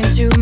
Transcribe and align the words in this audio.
into 0.00 0.39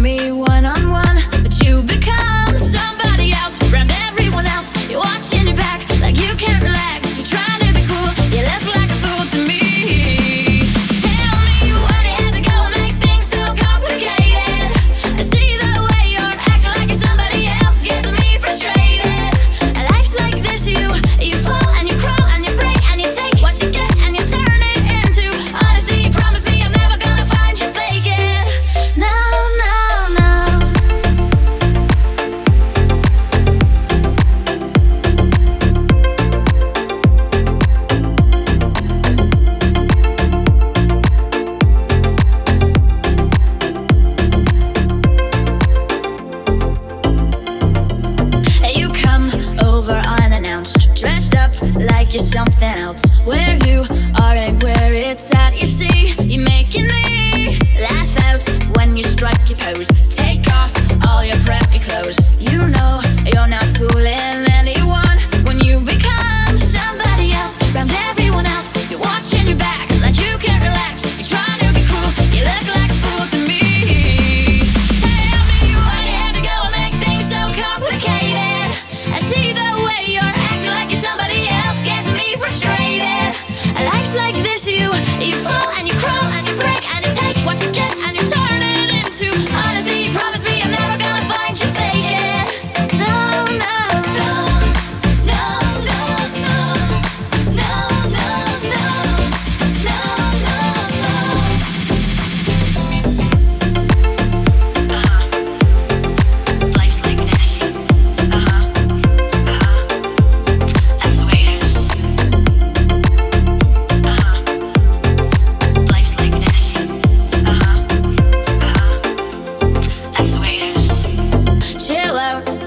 something 52.18 52.68
else 52.68 53.02
where 53.24 53.56
you 53.66 53.84
are 54.20 54.34
and 54.34 54.62
where 54.62 54.92
it's 54.94 55.32
at. 55.34 55.58
You 55.58 55.66
see, 55.66 56.14
you're 56.22 56.44
making 56.44 56.86
me 56.86 57.58
laugh 57.80 58.24
out 58.26 58.44
when 58.76 58.96
you 58.96 59.02
strike 59.04 59.48
your 59.48 59.58
pose. 59.58 59.88
Take 60.10 60.46
off 60.52 60.72
all 61.06 61.24
your 61.24 61.36
preppy 61.46 61.80
clothes. 61.80 62.32
You 62.40 62.57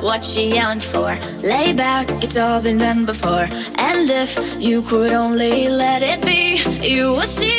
what 0.01 0.25
she 0.25 0.53
yelling 0.55 0.79
for. 0.79 1.17
Lay 1.43 1.73
back, 1.73 2.09
it's 2.23 2.37
all 2.37 2.61
been 2.61 2.77
done 2.77 3.05
before. 3.05 3.47
And 3.77 4.09
if 4.09 4.57
you 4.59 4.81
could 4.81 5.11
only 5.13 5.69
let 5.69 6.01
it 6.01 6.25
be, 6.25 6.61
you 6.87 7.13
would 7.13 7.27
see. 7.27 7.50